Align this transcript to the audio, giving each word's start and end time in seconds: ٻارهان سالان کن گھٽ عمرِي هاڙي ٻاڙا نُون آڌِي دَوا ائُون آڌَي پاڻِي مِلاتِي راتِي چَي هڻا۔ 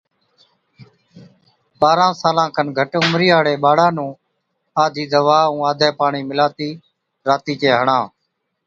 ٻارهان 1.79 2.13
سالان 2.21 2.49
کن 2.55 2.67
گھٽ 2.77 2.91
عمرِي 3.01 3.27
هاڙي 3.35 3.55
ٻاڙا 3.63 3.87
نُون 3.95 4.11
آڌِي 4.83 5.03
دَوا 5.11 5.39
ائُون 5.47 5.61
آڌَي 5.69 5.89
پاڻِي 5.99 6.21
مِلاتِي 6.29 6.69
راتِي 7.27 7.53
چَي 7.61 7.69
هڻا۔ 7.79 7.99